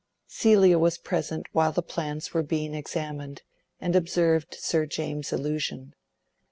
Celia 0.25 0.79
was 0.79 0.97
present 0.97 1.45
while 1.51 1.71
the 1.71 1.83
plans 1.83 2.33
were 2.33 2.41
being 2.41 2.73
examined, 2.73 3.43
and 3.79 3.95
observed 3.95 4.55
Sir 4.59 4.87
James's 4.87 5.31
illusion. 5.31 5.93